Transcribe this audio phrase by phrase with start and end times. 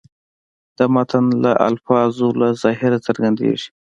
[0.77, 3.69] د متن د الفاظو له ظاهره څرګندېږي.